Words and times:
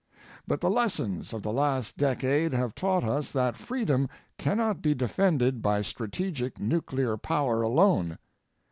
II. 0.11 0.19
But 0.47 0.61
the 0.61 0.69
lessons 0.71 1.31
of 1.31 1.43
the 1.43 1.53
last 1.53 1.95
decade 1.95 2.53
have 2.53 2.73
taught 2.73 3.03
us 3.03 3.29
that 3.33 3.55
freedom 3.55 4.09
cannot 4.39 4.81
be 4.81 4.95
defended 4.95 5.61
by 5.61 5.83
strategic 5.83 6.59
nuclear 6.59 7.17
power 7.17 7.61
alone. 7.61 8.17